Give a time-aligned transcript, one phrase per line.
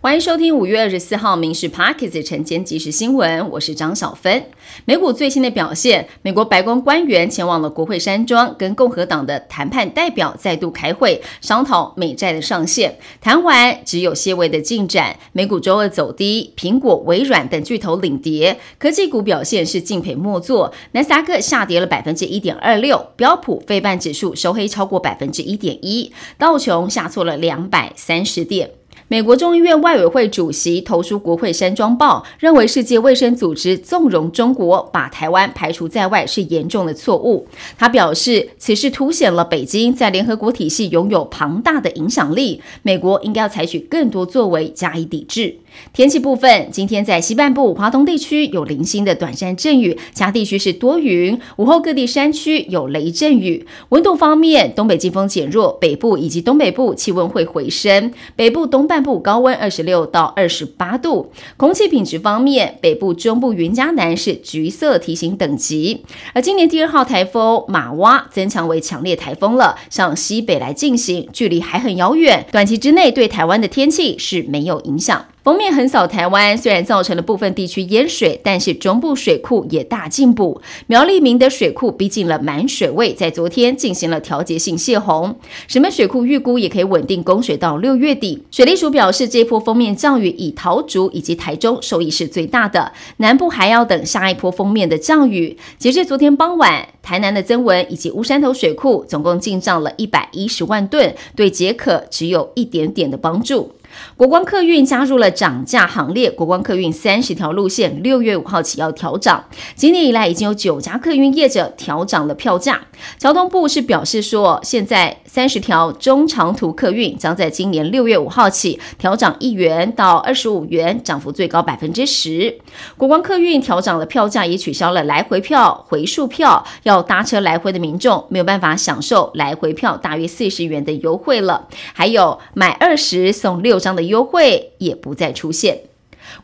[0.00, 4.44] 欢迎收听五月二十四号《民事 Parkes》晨间即时新闻，我是张小芬。
[4.84, 12.96] 美股最新的表现，美国白宫官员前往了国会山庄，跟共和党的谈判代表再度开会，商讨美债的上限。
[13.20, 15.18] 谈完只有些微的进展。
[15.32, 20.72] 美股周二走低，苹果、微软等巨头领跌，科技股表现是敬陪末座。
[20.92, 28.77] 纳斯达克下跌了百分之一点二六，标普费半指数收黑超过百分之一点一，道琼下挫了两百三十点。
[29.10, 37.48] 美国众议院外委会主席投书国会山庄报，认为世界卫生组织纵容中国把台湾排除在外是严重的错误。
[37.78, 45.56] 他表示，此事凸显了北京在联合国体系拥有庞大的影响力，美国应该要采取更多作为加以抵制。
[45.92, 51.38] 天气部分，今天在西半部、华东地区有零星的短暂阵雨，其他地区是多云。
[51.56, 53.66] 午后各地山区有雷阵雨。
[53.90, 58.12] 温度方面，东北季风减弱，北部以及东北部气温会回升。
[58.36, 61.32] 北部、东半部高温二十六到二十八度。
[61.56, 66.04] 空气品质方面，北部、中部、云嘉南是橘色提醒等级。
[66.34, 75.24] 而今年第二号台风马哇增强为强烈台风了，向西北来进行，距离还很遥远，短期之内对台湾的天气是没有影响。
[75.48, 80.60] 封面横扫台湾，虽然造成了部分地区淹水，但是中部水库也大进补。
[80.88, 85.34] 苗栗明的水库逼近了满水位，在昨天进行了调节性泄洪。
[85.66, 88.44] 石门水库预估也可以稳定供水到六月底。
[88.50, 95.56] 水利署表示，这波封面降雨以桃竹以及台中受益是最大的，南部还要等下一波封面的降雨。
[95.78, 103.72] 截至昨天傍晚，台南的增文以及乌山头水库总共进账了一百一十万吨，对解渴只有一点点的帮助。
[104.18, 109.46] 国光客运加入了涨价行列，国光客运三十条路线六月五号起要调涨。
[109.74, 112.82] 今年以来已经有九家客运业者调涨了票价。
[113.16, 122.58] 交通部是表示说，现在三十条中长途客运将在今年六月五号起调涨一元到二十五元，涨幅最高百分之十。
[122.98, 131.68] 国光客运调涨了票价，也取消了来回票、回数票，要搭车来回的民众没有办法享受来回票大约四十元的优惠了。
[131.92, 133.88] 还有买二十送六张。
[133.98, 135.87] 的优惠也不再出现。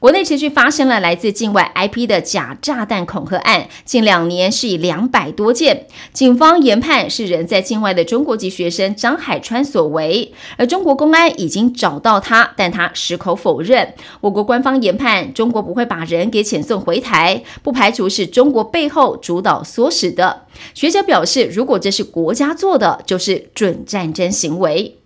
[0.00, 5.86] 国内持续发生了来自境外 IP 的假炸弹恐吓案，近两年是以两百多件。
[6.12, 13.94] 警方研判是人在境外的中国籍学生张海川所为，而中国公安已经找到他，但他矢口否认。
[14.20, 20.42] 我国官方研判，中国不会把人给遣送回台，不排除是中国背后主导唆使的。
[20.72, 24.98] 学者表示，如果这是国家做的，就是准战争行为。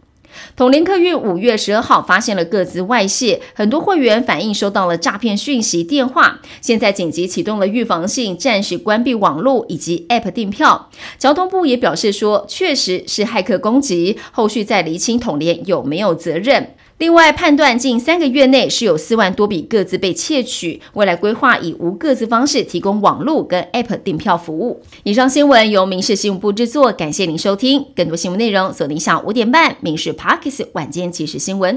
[0.57, 10.91] 统联客运五月十二号发现了各自外泄，很多会员反映收到了诈骗讯息电话，现在紧急启动了预防性暂时关闭网络以及 App 订票。
[11.19, 16.75] 交通部也表示说，确实是骇客攻击，后续再厘清统联有没有责任。
[16.99, 24.83] 另外，判断近三个月内是有四万多笔各自被窃取，未来规划以无各自方式提供网络跟 App 订票服务。
[25.05, 27.87] 以上新闻由民事新闻部制作，感谢您收听。
[27.95, 31.77] 更多新闻内容锁定下午五点半《民事 Parkes 晚间即时新闻》。